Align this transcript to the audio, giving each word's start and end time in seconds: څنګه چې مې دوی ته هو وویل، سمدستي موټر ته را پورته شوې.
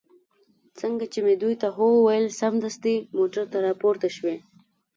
څنګه 0.79 1.05
چې 1.11 1.19
مې 1.25 1.33
دوی 1.41 1.55
ته 1.61 1.67
هو 1.75 1.87
وویل، 1.95 2.25
سمدستي 2.39 2.95
موټر 3.17 3.45
ته 3.51 3.57
را 3.65 3.73
پورته 3.81 4.07
شوې. 4.15 4.35